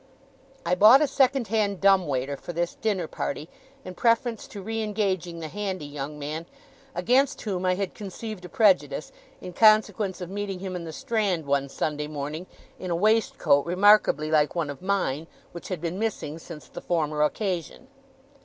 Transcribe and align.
I 0.65 0.73
bought 0.73 1.03
a 1.03 1.07
second 1.07 1.49
hand 1.49 1.79
dumb 1.79 2.07
waiter 2.07 2.35
for 2.35 2.53
this 2.53 2.73
dinner 2.73 3.07
party, 3.07 3.47
in 3.85 3.93
preference 3.93 4.47
to 4.47 4.59
re 4.63 4.81
engaging 4.81 5.41
the 5.41 5.47
handy 5.47 5.85
young 5.85 6.17
man; 6.17 6.47
against 6.95 7.43
whom 7.43 7.67
I 7.67 7.75
had 7.75 7.93
conceived 7.93 8.43
a 8.43 8.49
prejudice, 8.49 9.11
in 9.41 9.53
consequence 9.53 10.19
of 10.19 10.31
meeting 10.31 10.57
him 10.57 10.75
in 10.75 10.85
the 10.85 10.91
Strand, 10.91 11.45
one 11.45 11.69
Sunday 11.69 12.07
morning, 12.07 12.47
in 12.79 12.89
a 12.89 12.95
waistcoat 12.95 13.63
remarkably 13.67 14.31
like 14.31 14.55
one 14.55 14.71
of 14.71 14.81
mine, 14.81 15.27
which 15.51 15.67
had 15.67 15.79
been 15.79 15.99
missing 15.99 16.39
since 16.39 16.67
the 16.67 16.81
former 16.81 17.21
occasion. 17.21 17.87